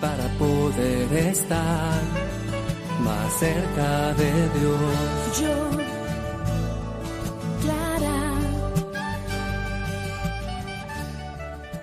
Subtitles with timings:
[0.00, 2.02] Para poder estar
[3.00, 5.40] más cerca de Dios.
[5.40, 5.70] Yo,
[7.60, 8.34] Clara,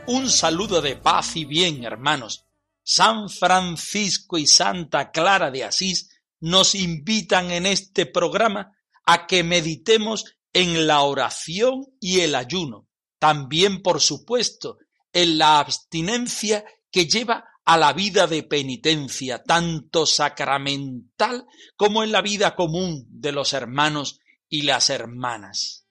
[0.08, 2.46] Un saludo de paz y bien, hermanos.
[2.84, 6.10] San Francisco y Santa Clara de Asís
[6.42, 8.76] nos invitan en este programa
[9.06, 12.89] a que meditemos en la oración y el ayuno.
[13.20, 14.78] También, por supuesto,
[15.14, 22.22] en la abstinencia que lleva a la vida de penitencia, tanto sacramental como en la
[22.22, 25.86] vida común de los hermanos y las hermanas.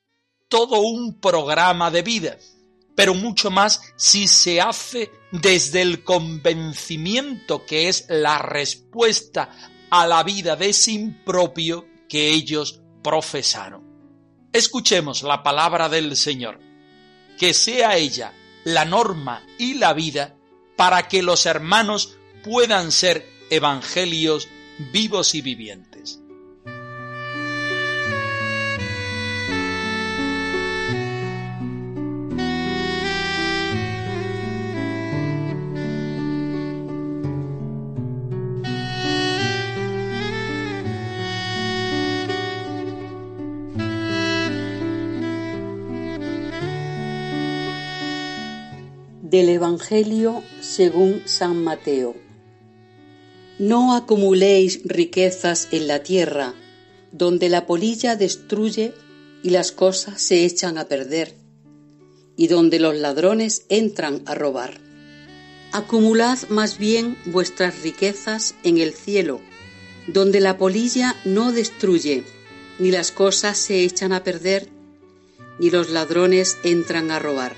[0.49, 2.39] Todo un programa de vida
[2.99, 9.51] pero mucho más si se hace desde el convencimiento que es la respuesta
[9.89, 13.87] a la vida de sin propio que ellos profesaron.
[14.53, 16.59] Escuchemos la palabra del Señor,
[17.39, 18.33] que sea ella
[18.65, 20.37] la norma y la vida
[20.77, 24.49] para que los hermanos puedan ser evangelios
[24.93, 25.88] vivos y vivientes.
[49.31, 52.17] Del Evangelio según San Mateo.
[53.59, 56.55] No acumuléis riquezas en la tierra,
[57.13, 58.95] donde la polilla destruye
[59.43, 61.35] y las cosas se echan a perder,
[62.39, 64.81] y donde los ladrones entran a robar.
[65.73, 69.43] Acumulad más bien vuestras riquezas en el cielo,
[70.07, 72.25] donde la polilla no destruye,
[72.79, 74.71] ni las cosas se echan a perder,
[75.59, 77.55] ni los ladrones entran a robar.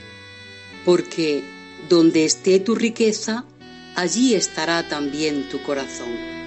[0.85, 3.45] Porque donde esté tu riqueza,
[3.97, 6.40] allí estará también tu corazón.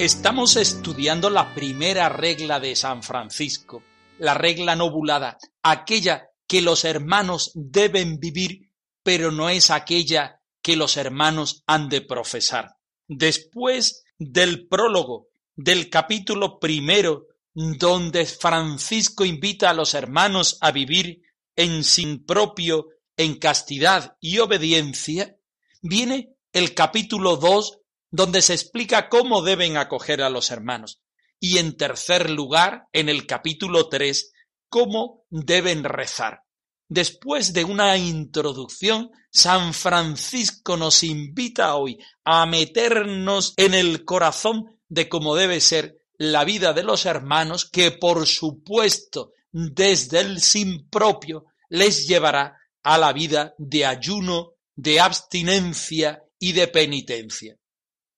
[0.00, 3.82] Estamos estudiando la primera regla de San Francisco,
[4.18, 8.70] la regla nobulada, aquella que los hermanos deben vivir,
[9.02, 12.76] pero no es aquella que los hermanos han de profesar.
[13.08, 21.20] Después del prólogo del capítulo primero, donde Francisco invita a los hermanos a vivir
[21.56, 22.86] en sin propio,
[23.18, 25.36] en castidad y obediencia,
[25.82, 27.79] viene el capítulo dos
[28.10, 31.00] donde se explica cómo deben acoger a los hermanos.
[31.38, 34.32] Y en tercer lugar, en el capítulo 3,
[34.68, 36.42] cómo deben rezar.
[36.88, 45.08] Después de una introducción, San Francisco nos invita hoy a meternos en el corazón de
[45.08, 51.46] cómo debe ser la vida de los hermanos, que por supuesto desde el sin propio
[51.68, 57.56] les llevará a la vida de ayuno, de abstinencia y de penitencia.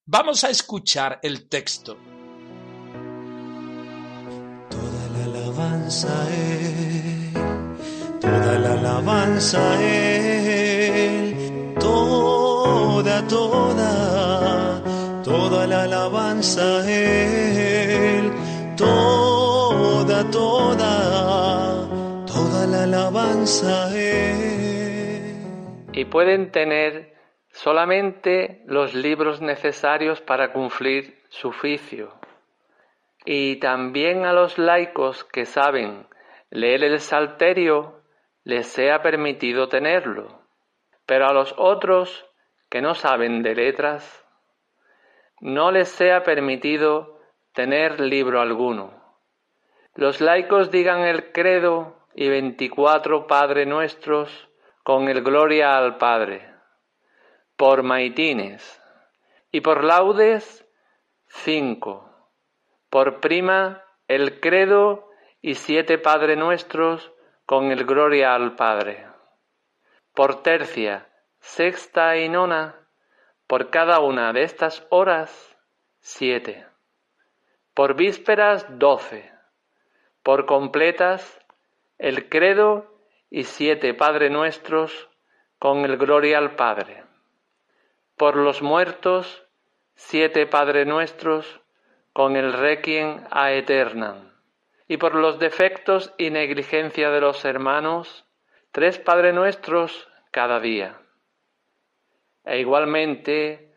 [0.06, 1.96] Vamos a escuchar el texto.
[4.68, 7.32] Toda la alabanza a Él,
[8.20, 14.82] toda la alabanza a Él, toda, toda,
[15.22, 18.32] toda la alabanza a Él,
[18.76, 21.86] toda, toda,
[22.26, 25.36] toda la alabanza a Él.
[25.92, 27.11] y pueden tener
[27.62, 32.12] solamente los libros necesarios para cumplir su oficio.
[33.24, 36.08] Y también a los laicos que saben
[36.50, 38.00] leer el salterio
[38.42, 40.42] les sea permitido tenerlo,
[41.06, 42.26] pero a los otros
[42.68, 44.26] que no saben de letras
[45.40, 47.20] no les sea permitido
[47.52, 48.90] tener libro alguno.
[49.94, 54.48] Los laicos digan el credo y veinticuatro Padre Nuestros
[54.82, 56.51] con el Gloria al Padre
[57.62, 58.82] por maitines,
[59.52, 60.66] Y por laudes,
[61.28, 62.10] cinco.
[62.90, 65.08] Por prima, el credo
[65.40, 67.12] y siete Padre Nuestros
[67.46, 69.06] con el Gloria al Padre.
[70.12, 72.74] Por tercia, sexta y nona,
[73.46, 75.56] por cada una de estas horas,
[76.00, 76.66] siete.
[77.74, 79.30] Por vísperas, doce.
[80.24, 81.40] Por completas,
[81.98, 82.92] el credo
[83.30, 85.08] y siete Padre Nuestros
[85.60, 87.11] con el Gloria al Padre.
[88.22, 89.42] Por los muertos,
[89.96, 91.60] siete Padre Nuestros
[92.12, 94.30] con el Requiem a Eternam.
[94.86, 98.24] Y por los defectos y negligencia de los hermanos,
[98.70, 101.00] tres Padre Nuestros cada día.
[102.44, 103.74] E igualmente,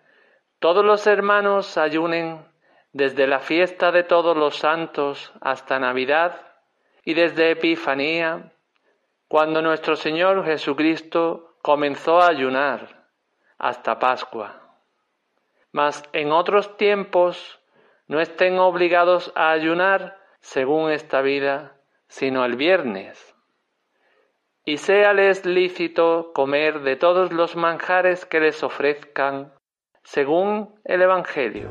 [0.59, 2.45] todos los hermanos ayunen
[2.93, 6.39] desde la fiesta de todos los santos hasta Navidad
[7.03, 8.53] y desde Epifanía,
[9.27, 13.04] cuando nuestro Señor Jesucristo comenzó a ayunar
[13.57, 14.61] hasta Pascua.
[15.71, 17.59] Mas en otros tiempos
[18.07, 21.75] no estén obligados a ayunar según esta vida,
[22.07, 23.35] sino el viernes.
[24.63, 29.53] Y séales lícito comer de todos los manjares que les ofrezcan,
[30.03, 31.69] según el Evangelio.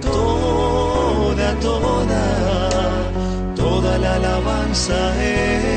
[0.00, 5.71] Toda, toda, toda la alabanza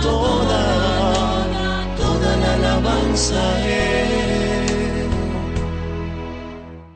[0.00, 1.46] toda,
[2.40, 3.60] la alabanza.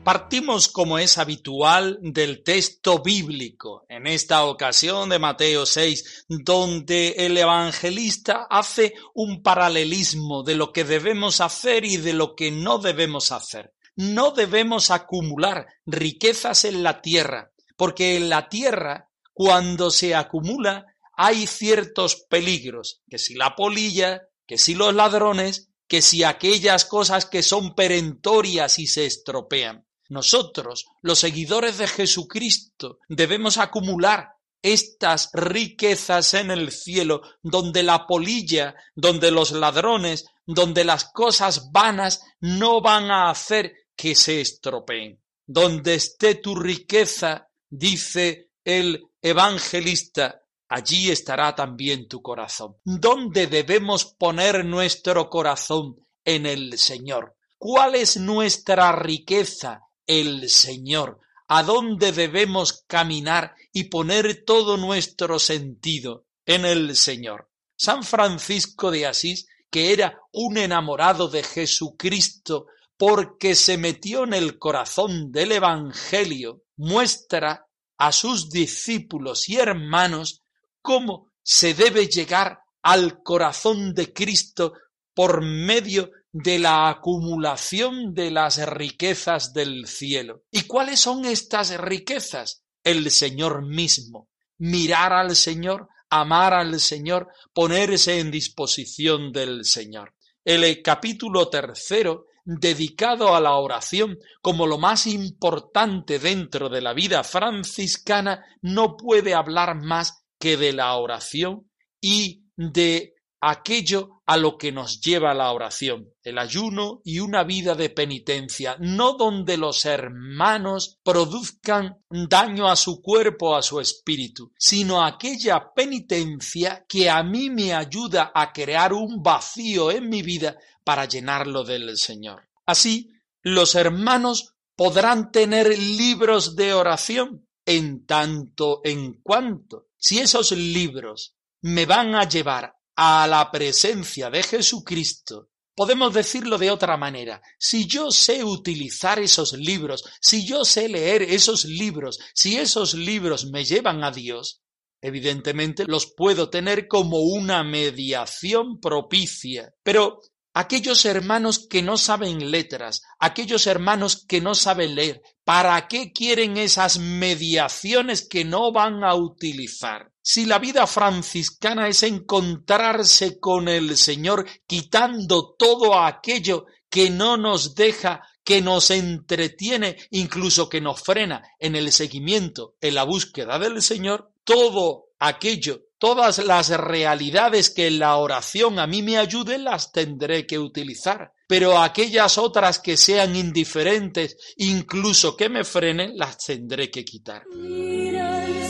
[0.05, 7.35] Partimos, como es habitual, del texto bíblico, en esta ocasión de Mateo 6, donde el
[7.35, 13.31] evangelista hace un paralelismo de lo que debemos hacer y de lo que no debemos
[13.31, 13.73] hacer.
[13.95, 20.85] No debemos acumular riquezas en la tierra, porque en la tierra, cuando se acumula,
[21.17, 27.25] hay ciertos peligros, que si la polilla, que si los ladrones, que si aquellas cosas
[27.25, 29.85] que son perentorias y se estropean.
[30.09, 38.75] Nosotros, los seguidores de Jesucristo, debemos acumular estas riquezas en el cielo, donde la polilla,
[38.95, 45.21] donde los ladrones, donde las cosas vanas no van a hacer que se estropeen.
[45.45, 50.41] Donde esté tu riqueza, dice el evangelista,
[50.75, 52.75] allí estará también tu corazón.
[52.83, 55.95] ¿Dónde debemos poner nuestro corazón?
[56.27, 57.35] En el Señor.
[57.57, 59.85] ¿Cuál es nuestra riqueza?
[60.07, 67.49] el Señor, a dónde debemos caminar y poner todo nuestro sentido en el Señor.
[67.77, 72.67] San Francisco de Asís, que era un enamorado de Jesucristo
[72.97, 77.67] porque se metió en el corazón del Evangelio, muestra
[77.97, 80.43] a sus discípulos y hermanos
[80.85, 84.73] cómo se debe llegar al corazón de Cristo
[85.15, 90.43] por medio de la acumulación de las riquezas del cielo.
[90.51, 92.63] ¿Y cuáles son estas riquezas?
[92.83, 94.29] El Señor mismo.
[94.59, 100.13] Mirar al Señor, amar al Señor, ponerse en disposición del Señor.
[100.43, 107.23] El capítulo tercero dedicado a la oración como lo más importante dentro de la vida
[107.23, 114.71] franciscana, no puede hablar más que de la oración y de aquello a lo que
[114.71, 120.99] nos lleva la oración, el ayuno y una vida de penitencia, no donde los hermanos
[121.03, 127.73] produzcan daño a su cuerpo, a su espíritu, sino aquella penitencia que a mí me
[127.73, 132.49] ayuda a crear un vacío en mi vida para llenarlo del Señor.
[132.67, 133.09] Así,
[133.41, 141.87] los hermanos podrán tener libros de oración en tanto en cuanto, si esos libros me
[141.87, 147.41] van a llevar a la presencia de Jesucristo, podemos decirlo de otra manera.
[147.57, 153.47] Si yo sé utilizar esos libros, si yo sé leer esos libros, si esos libros
[153.47, 154.61] me llevan a Dios,
[155.01, 159.73] evidentemente los puedo tener como una mediación propicia.
[159.81, 160.21] Pero
[160.55, 166.57] aquellos hermanos que no saben letras, aquellos hermanos que no saben leer, ¿para qué quieren
[166.57, 170.11] esas mediaciones que no van a utilizar?
[170.21, 177.75] Si la vida franciscana es encontrarse con el Señor quitando todo aquello que no nos
[177.75, 183.81] deja, que nos entretiene, incluso que nos frena en el seguimiento, en la búsqueda del
[183.81, 190.45] Señor, todo aquello Todas las realidades que la oración a mí me ayuden las tendré
[190.45, 197.03] que utilizar, pero aquellas otras que sean indiferentes, incluso que me frenen, las tendré que
[197.03, 197.41] quitar.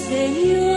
[0.08, 0.75] Señor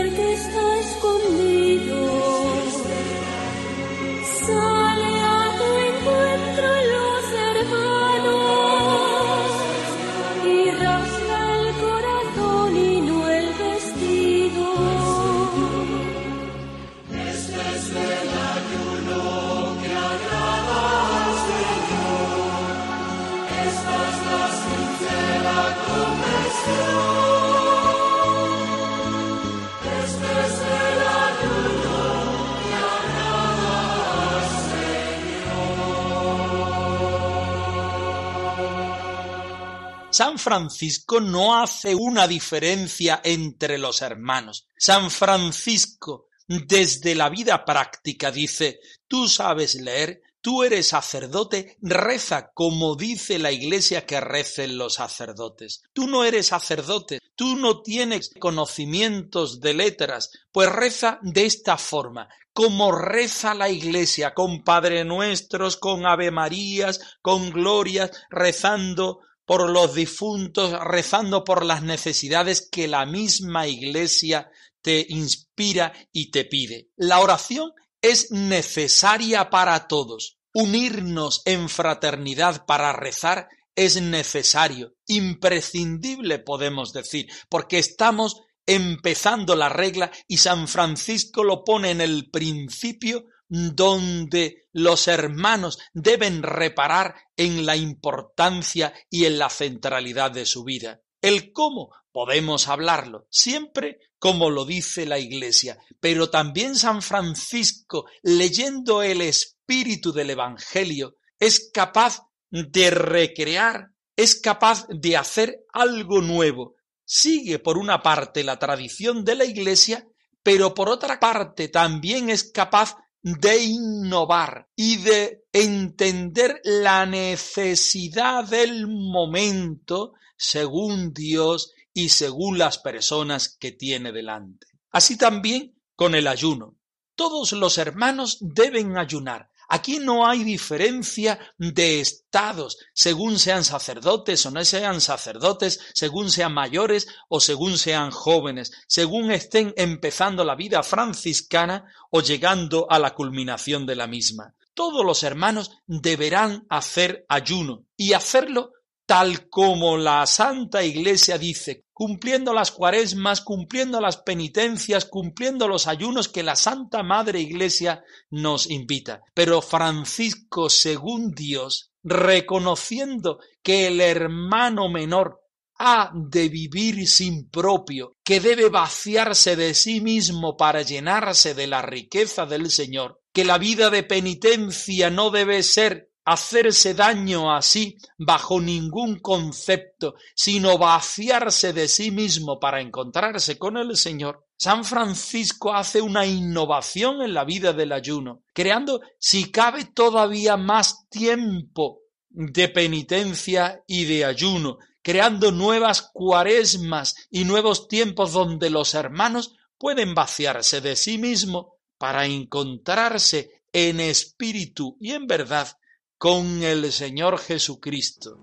[40.19, 44.67] San Francisco no hace una diferencia entre los hermanos.
[44.77, 52.97] San Francisco, desde la vida práctica, dice, tú sabes leer, tú eres sacerdote, reza como
[52.97, 55.83] dice la iglesia que recen los sacerdotes.
[55.93, 62.27] Tú no eres sacerdote, tú no tienes conocimientos de letras, pues reza de esta forma
[62.51, 69.95] como reza la iglesia, con Padre Nuestros, con Ave Marías, con glorias, rezando por los
[69.95, 74.51] difuntos, rezando por las necesidades que la misma iglesia
[74.83, 76.91] te inspira y te pide.
[76.95, 80.37] La oración es necesaria para todos.
[80.53, 90.11] Unirnos en fraternidad para rezar es necesario, imprescindible podemos decir, porque estamos empezando la regla
[90.27, 97.75] y San Francisco lo pone en el principio donde los hermanos deben reparar en la
[97.75, 101.01] importancia y en la centralidad de su vida.
[101.21, 109.01] El cómo podemos hablarlo, siempre como lo dice la Iglesia, pero también San Francisco, leyendo
[109.01, 116.75] el espíritu del Evangelio, es capaz de recrear, es capaz de hacer algo nuevo,
[117.05, 120.05] sigue por una parte la tradición de la Iglesia,
[120.43, 128.87] pero por otra parte también es capaz de innovar y de entender la necesidad del
[128.87, 134.67] momento según Dios y según las personas que tiene delante.
[134.91, 136.77] Así también con el ayuno.
[137.15, 144.51] Todos los hermanos deben ayunar, Aquí no hay diferencia de estados, según sean sacerdotes o
[144.51, 150.81] no sean sacerdotes, según sean mayores o según sean jóvenes, según estén empezando la vida
[150.81, 154.55] franciscana o llegando a la culminación de la misma.
[154.73, 158.71] Todos los hermanos deberán hacer ayuno y hacerlo
[159.09, 166.29] tal como la Santa Iglesia dice, cumpliendo las cuaresmas, cumpliendo las penitencias, cumpliendo los ayunos
[166.29, 169.23] que la Santa Madre Iglesia nos invita.
[169.33, 175.41] Pero Francisco, según Dios, reconociendo que el hermano menor
[175.79, 181.81] ha de vivir sin propio, que debe vaciarse de sí mismo para llenarse de la
[181.81, 188.61] riqueza del Señor, que la vida de penitencia no debe ser hacerse daño así bajo
[188.61, 196.01] ningún concepto, sino vaciarse de sí mismo para encontrarse con el Señor, San Francisco hace
[196.01, 203.83] una innovación en la vida del ayuno, creando, si cabe, todavía más tiempo de penitencia
[203.87, 210.95] y de ayuno, creando nuevas cuaresmas y nuevos tiempos donde los hermanos pueden vaciarse de
[210.95, 215.78] sí mismo para encontrarse en espíritu y en verdad
[216.19, 218.37] con el Señor Jesucristo.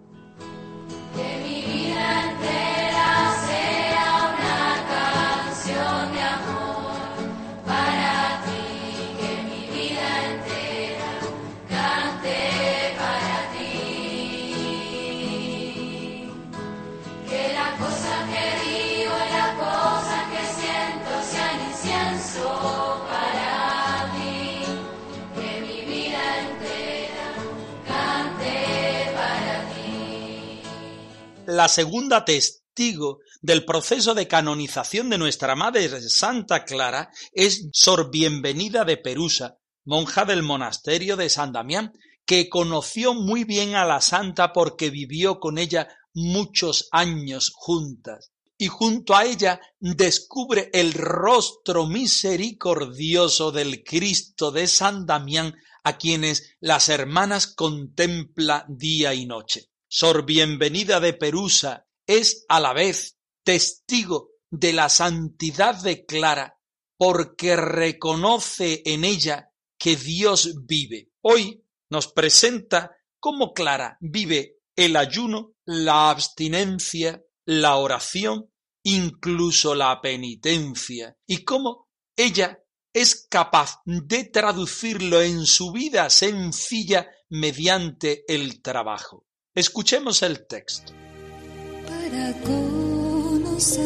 [31.66, 38.84] La segunda testigo del proceso de canonización de nuestra Madre Santa Clara es Sor Bienvenida
[38.84, 41.92] de Perusa, monja del monasterio de San Damián,
[42.24, 48.68] que conoció muy bien a la santa porque vivió con ella muchos años juntas y
[48.68, 56.88] junto a ella descubre el rostro misericordioso del Cristo de San Damián a quienes las
[56.90, 59.72] hermanas contempla día y noche.
[59.98, 66.60] Sor Bienvenida de Perusa es a la vez testigo de la santidad de Clara
[66.98, 71.12] porque reconoce en ella que Dios vive.
[71.22, 81.16] Hoy nos presenta cómo Clara vive el ayuno, la abstinencia, la oración, incluso la penitencia,
[81.26, 82.62] y cómo ella
[82.92, 89.25] es capaz de traducirlo en su vida sencilla mediante el trabajo.
[89.56, 90.92] Escuchemos el texto.
[91.86, 93.82] Para conocerte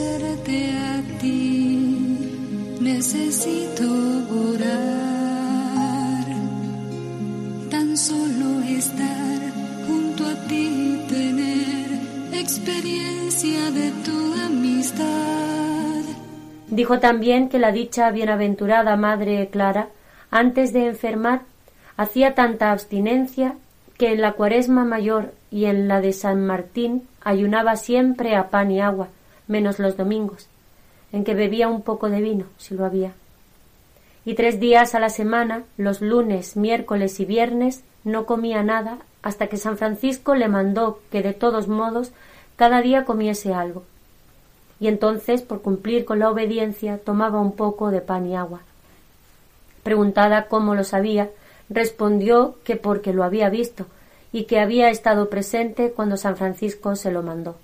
[0.76, 3.84] a ti necesito
[4.48, 6.26] orar,
[7.70, 9.38] tan solo estar
[9.86, 11.86] junto a ti, tener
[12.32, 16.02] experiencia de tu amistad.
[16.66, 19.90] Dijo también que la dicha bienaventurada Madre Clara,
[20.32, 21.42] antes de enfermar,
[21.96, 23.54] hacía tanta abstinencia
[23.96, 28.70] que en la cuaresma mayor y en la de San Martín ayunaba siempre a pan
[28.70, 29.08] y agua,
[29.48, 30.48] menos los domingos,
[31.12, 33.12] en que bebía un poco de vino, si lo había.
[34.24, 39.48] Y tres días a la semana, los lunes, miércoles y viernes, no comía nada hasta
[39.48, 42.12] que San Francisco le mandó que de todos modos
[42.56, 43.84] cada día comiese algo.
[44.78, 48.60] Y entonces, por cumplir con la obediencia, tomaba un poco de pan y agua.
[49.82, 51.30] Preguntada cómo lo sabía,
[51.68, 53.86] respondió que porque lo había visto
[54.32, 57.56] y que había estado presente cuando San Francisco se lo mandó.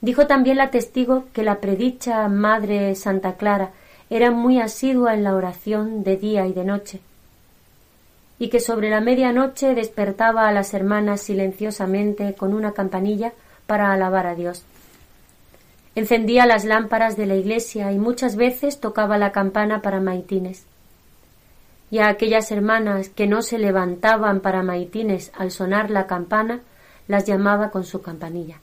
[0.00, 3.70] Dijo también la testigo que la predicha Madre Santa Clara
[4.08, 7.00] era muy asidua en la oración de día y de noche,
[8.38, 13.32] y que sobre la medianoche despertaba a las hermanas silenciosamente con una campanilla
[13.66, 14.64] para alabar a Dios.
[15.94, 20.66] Encendía las lámparas de la iglesia y muchas veces tocaba la campana para maitines
[21.90, 26.60] y a aquellas hermanas que no se levantaban para maitines al sonar la campana,
[27.08, 28.58] las llamaba con su campanilla.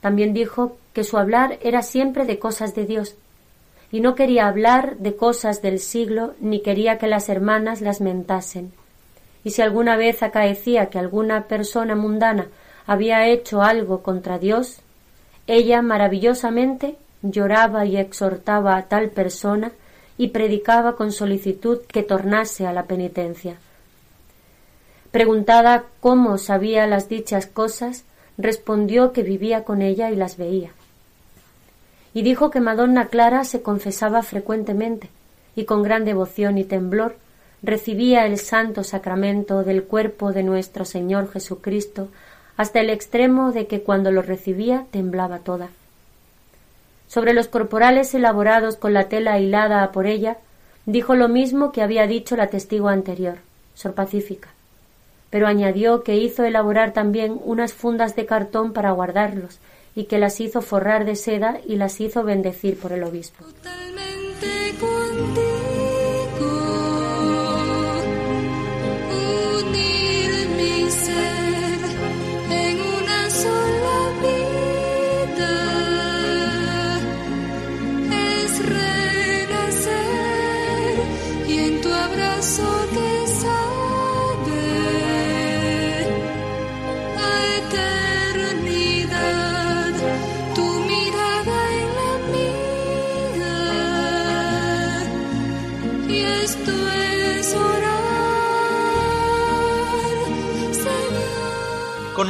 [0.00, 3.16] También dijo que su hablar era siempre de cosas de Dios,
[3.92, 8.72] y no quería hablar de cosas del siglo ni quería que las hermanas las mentasen.
[9.42, 12.48] Y si alguna vez acaecía que alguna persona mundana
[12.86, 14.80] había hecho algo contra Dios,
[15.46, 19.72] ella maravillosamente lloraba y exhortaba a tal persona
[20.20, 23.56] y predicaba con solicitud que tornase a la penitencia.
[25.12, 28.04] Preguntada cómo sabía las dichas cosas,
[28.36, 30.72] respondió que vivía con ella y las veía.
[32.12, 35.08] Y dijo que Madonna Clara se confesaba frecuentemente
[35.56, 37.16] y con gran devoción y temblor
[37.62, 42.08] recibía el santo sacramento del cuerpo de nuestro Señor Jesucristo
[42.58, 45.70] hasta el extremo de que cuando lo recibía temblaba toda.
[47.10, 50.36] Sobre los corporales elaborados con la tela hilada por ella,
[50.86, 53.38] dijo lo mismo que había dicho la testigo anterior,
[53.74, 54.50] Sor Pacífica,
[55.28, 59.58] pero añadió que hizo elaborar también unas fundas de cartón para guardarlos
[59.96, 63.44] y que las hizo forrar de seda y las hizo bendecir por el obispo.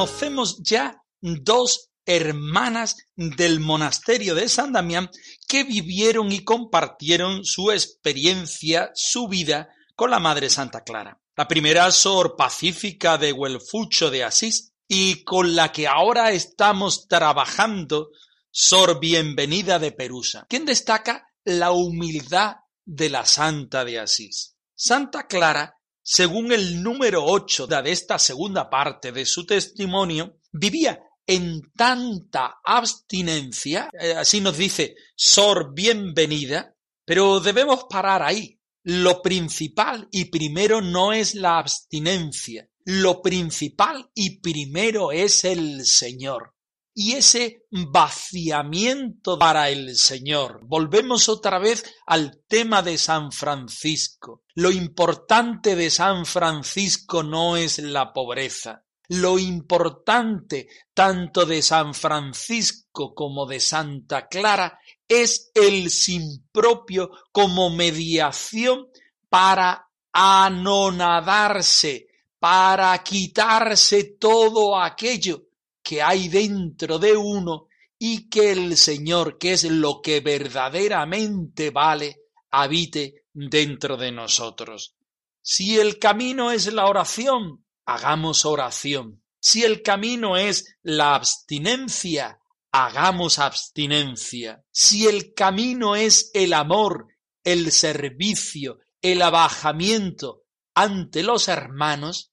[0.01, 5.11] Conocemos ya dos hermanas del monasterio de San Damián
[5.47, 11.21] que vivieron y compartieron su experiencia, su vida con la Madre Santa Clara.
[11.37, 18.09] La primera, Sor Pacífica de Huelfucho de Asís, y con la que ahora estamos trabajando,
[18.51, 24.57] Sor Bienvenida de Perusa, quien destaca la humildad de la Santa de Asís.
[24.75, 25.77] Santa Clara
[26.13, 33.89] según el número ocho de esta segunda parte de su testimonio, vivía en tanta abstinencia,
[33.93, 38.59] eh, así nos dice Sor Bienvenida, pero debemos parar ahí.
[38.83, 46.55] Lo principal y primero no es la abstinencia, lo principal y primero es el Señor
[46.95, 50.61] y ese vaciamiento para el Señor.
[50.65, 54.43] Volvemos otra vez al tema de San Francisco.
[54.55, 58.85] Lo importante de San Francisco no es la pobreza.
[59.09, 67.71] Lo importante tanto de San Francisco como de Santa Clara es el sin propio como
[67.71, 68.87] mediación
[69.29, 72.07] para anonadarse,
[72.39, 75.50] para quitarse todo aquello
[75.91, 77.67] que hay dentro de uno
[77.99, 84.95] y que el Señor, que es lo que verdaderamente vale, habite dentro de nosotros.
[85.43, 89.25] Si el camino es la oración, hagamos oración.
[89.41, 92.39] Si el camino es la abstinencia,
[92.71, 94.63] hagamos abstinencia.
[94.71, 97.09] Si el camino es el amor,
[97.43, 102.31] el servicio, el abajamiento ante los hermanos,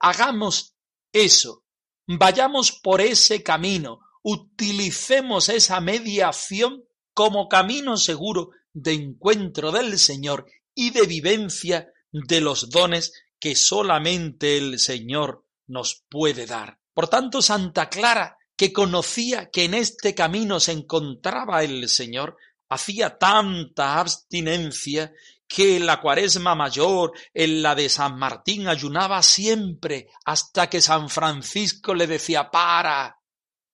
[0.00, 0.74] hagamos
[1.12, 1.62] eso
[2.10, 10.88] Vayamos por ese camino, utilicemos esa mediación como camino seguro de encuentro del Señor y
[10.90, 16.78] de vivencia de los dones que solamente el Señor nos puede dar.
[16.94, 22.38] Por tanto, Santa Clara, que conocía que en este camino se encontraba el Señor,
[22.70, 25.12] hacía tanta abstinencia
[25.48, 31.08] que en la cuaresma mayor, en la de San Martín, ayunaba siempre hasta que San
[31.08, 33.18] Francisco le decía, para,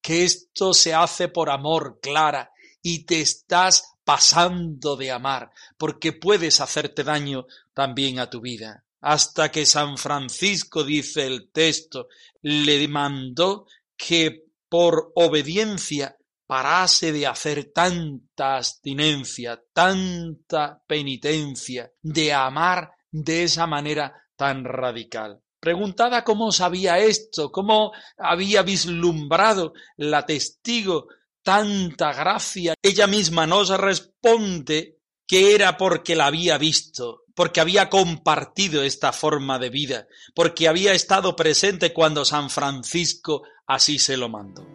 [0.00, 6.60] que esto se hace por amor, Clara, y te estás pasando de amar, porque puedes
[6.60, 8.84] hacerte daño también a tu vida.
[9.00, 12.08] Hasta que San Francisco, dice el texto,
[12.42, 23.44] le mandó que por obediencia parase de hacer tanta abstinencia, tanta penitencia, de amar de
[23.44, 25.40] esa manera tan radical.
[25.60, 31.06] Preguntada cómo sabía esto, cómo había vislumbrado la testigo
[31.42, 38.82] tanta gracia, ella misma nos responde que era porque la había visto, porque había compartido
[38.82, 44.66] esta forma de vida, porque había estado presente cuando San Francisco así se lo mandó.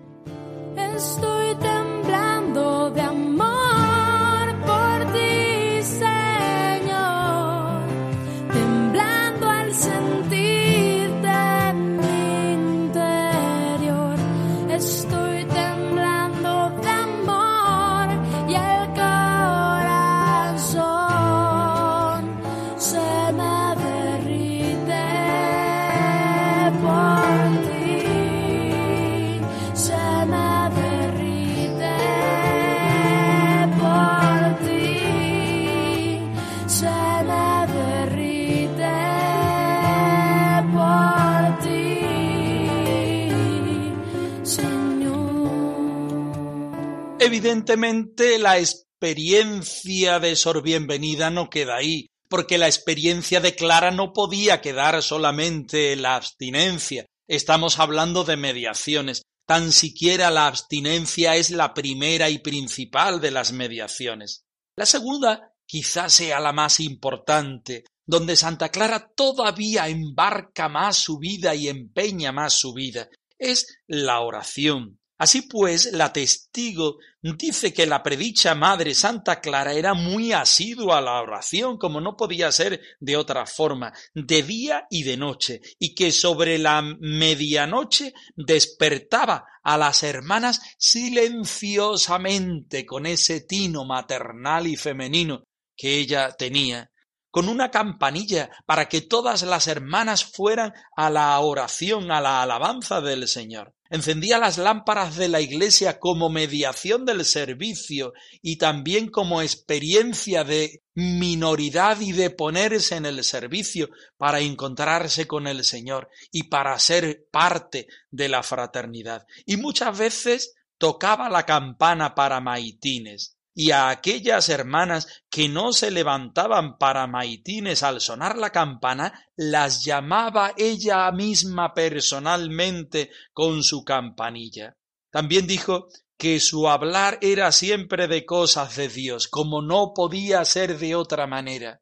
[47.19, 54.13] Evidentemente la experiencia de Sor Bienvenida no queda ahí, porque la experiencia de Clara no
[54.13, 57.05] podía quedar solamente en la abstinencia.
[57.27, 59.23] Estamos hablando de mediaciones.
[59.45, 64.45] Tan siquiera la abstinencia es la primera y principal de las mediaciones.
[64.75, 71.53] La segunda quizás sea la más importante, donde Santa Clara todavía embarca más su vida
[71.53, 74.98] y empeña más su vida, es la oración.
[75.19, 81.01] Así pues, la testigo dice que la predicha Madre Santa Clara era muy asidua a
[81.01, 85.93] la oración, como no podía ser de otra forma, de día y de noche, y
[85.93, 95.43] que sobre la medianoche despertaba a las hermanas silenciosamente con ese tino maternal y femenino
[95.75, 96.89] que ella tenía,
[97.31, 103.01] con una campanilla para que todas las hermanas fueran a la oración, a la alabanza
[103.01, 109.41] del Señor encendía las lámparas de la iglesia como mediación del servicio y también como
[109.41, 116.43] experiencia de minoridad y de ponerse en el servicio para encontrarse con el Señor y
[116.43, 119.25] para ser parte de la fraternidad.
[119.45, 125.91] Y muchas veces tocaba la campana para maitines y a aquellas hermanas que no se
[125.91, 134.77] levantaban para maitines al sonar la campana, las llamaba ella misma personalmente con su campanilla.
[135.11, 140.79] También dijo que su hablar era siempre de cosas de Dios, como no podía ser
[140.79, 141.81] de otra manera.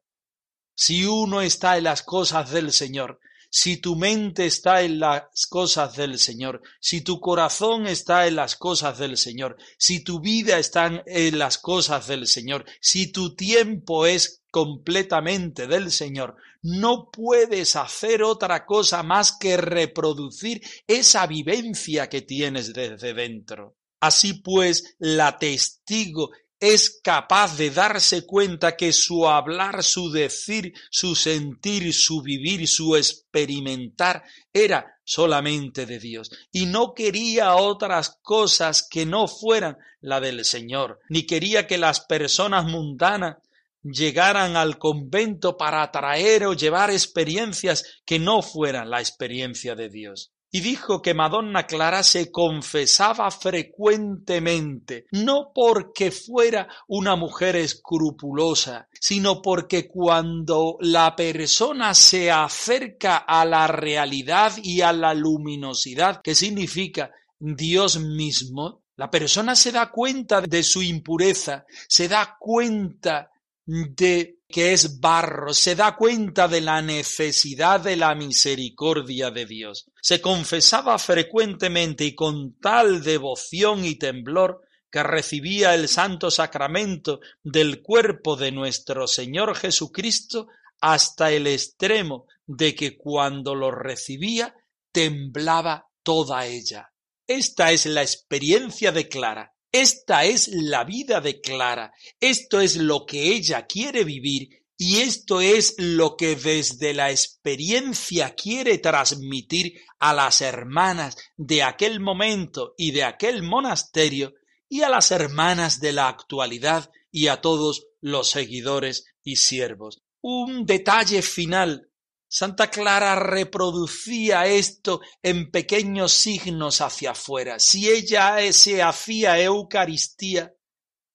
[0.74, 5.96] Si uno está en las cosas del Señor, si tu mente está en las cosas
[5.96, 11.02] del Señor, si tu corazón está en las cosas del Señor, si tu vida está
[11.06, 18.22] en las cosas del Señor, si tu tiempo es completamente del Señor, no puedes hacer
[18.22, 23.76] otra cosa más que reproducir esa vivencia que tienes desde dentro.
[24.00, 26.30] Así pues, la testigo
[26.60, 32.96] es capaz de darse cuenta que su hablar, su decir, su sentir, su vivir, su
[32.96, 36.30] experimentar era solamente de Dios.
[36.50, 42.00] Y no quería otras cosas que no fueran la del Señor, ni quería que las
[42.00, 43.36] personas mundanas
[43.82, 50.32] llegaran al convento para atraer o llevar experiencias que no fueran la experiencia de Dios
[50.50, 59.42] y dijo que Madonna Clara se confesaba frecuentemente, no porque fuera una mujer escrupulosa, sino
[59.42, 67.10] porque cuando la persona se acerca a la realidad y a la luminosidad, que significa
[67.38, 73.30] Dios mismo, la persona se da cuenta de su impureza, se da cuenta
[73.68, 79.90] de que es barro, se da cuenta de la necesidad de la misericordia de Dios.
[80.00, 87.82] Se confesaba frecuentemente y con tal devoción y temblor que recibía el santo sacramento del
[87.82, 90.48] cuerpo de nuestro Señor Jesucristo
[90.80, 94.54] hasta el extremo de que cuando lo recibía
[94.92, 96.90] temblaba toda ella.
[97.26, 103.04] Esta es la experiencia de Clara esta es la vida de Clara, esto es lo
[103.04, 104.48] que ella quiere vivir
[104.80, 111.98] Y esto es lo que desde la experiencia quiere transmitir a las hermanas de aquel
[111.98, 114.34] momento y de aquel monasterio
[114.68, 120.00] y a las hermanas de la actualidad y a todos los seguidores y siervos.
[120.20, 121.87] Un detalle final.
[122.30, 127.58] Santa Clara reproducía esto en pequeños signos hacia afuera.
[127.58, 130.54] Si ella se hacía Eucaristía,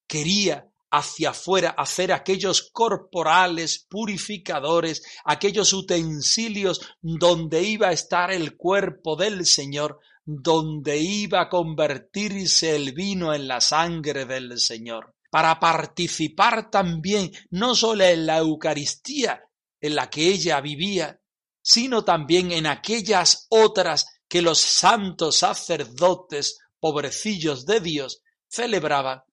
[0.08, 9.16] quería hacia afuera hacer aquellos corporales purificadores, aquellos utensilios donde iba a estar el cuerpo
[9.16, 16.70] del Señor, donde iba a convertirse el vino en la sangre del Señor para participar
[16.70, 19.44] también no solo en la Eucaristía
[19.84, 21.20] en la que ella vivía,
[21.62, 29.24] sino también en aquellas otras que los santos sacerdotes, pobrecillos de Dios, celebraban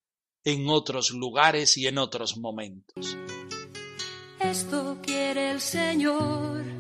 [0.43, 3.17] en otros lugares y en otros momentos.
[4.41, 6.80] Esto quiere el Señor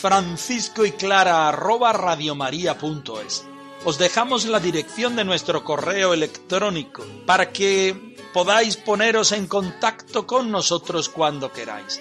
[0.00, 3.44] francisco y clara arroba radiomaria.es.
[3.84, 10.50] Os dejamos la dirección de nuestro correo electrónico para que podáis poneros en contacto con
[10.50, 12.00] nosotros cuando queráis.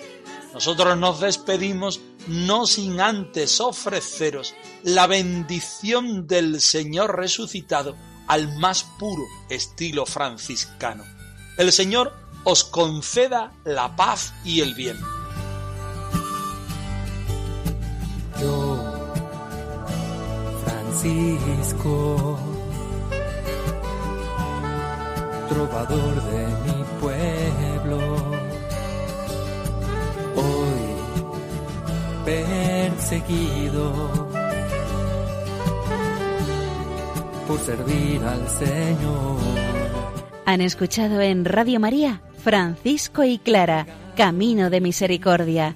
[0.53, 7.95] Nosotros nos despedimos no sin antes ofreceros la bendición del Señor resucitado
[8.27, 11.03] al más puro estilo franciscano.
[11.57, 12.13] El Señor
[12.45, 14.97] os conceda la paz y el bien.
[20.63, 22.39] Francisco,
[25.49, 27.99] trovador de mi pueblo,
[30.35, 30.81] hoy
[32.25, 33.93] perseguido
[37.47, 39.37] por servir al Señor.
[40.45, 45.75] Han escuchado en Radio María Francisco y Clara, Camino de Misericordia,